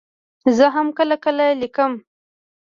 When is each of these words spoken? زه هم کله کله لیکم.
زه 0.57 0.65
هم 0.75 0.87
کله 0.97 1.15
کله 1.25 1.45
لیکم. 1.61 1.91